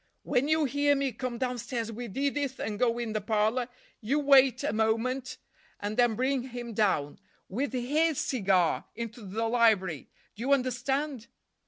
[0.23, 3.69] "When you hear me come downstairs with Edith and go in the parlor,
[3.99, 5.37] you wait a moment
[5.79, 10.09] and then bring him down—with his cigar—into the library.
[10.33, 11.27] Do you understand?"